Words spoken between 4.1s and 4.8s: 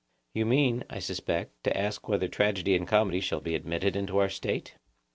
our State?